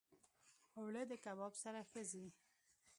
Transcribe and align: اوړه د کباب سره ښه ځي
اوړه 0.77 1.03
د 1.11 1.13
کباب 1.23 1.53
سره 1.63 1.81
ښه 1.89 2.01
ځي 2.11 2.25